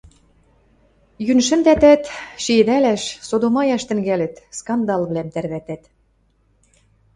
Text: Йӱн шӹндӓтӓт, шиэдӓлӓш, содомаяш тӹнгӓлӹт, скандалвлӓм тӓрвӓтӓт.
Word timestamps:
Йӱн 1.25 1.39
шӹндӓтӓт, 1.47 2.03
шиэдӓлӓш, 2.43 3.03
содомаяш 3.27 3.83
тӹнгӓлӹт, 3.87 4.35
скандалвлӓм 4.57 5.27
тӓрвӓтӓт. 5.33 5.83